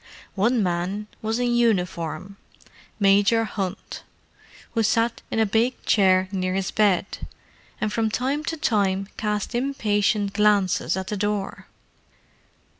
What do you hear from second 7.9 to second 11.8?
from time to time cast impatient glances at the door.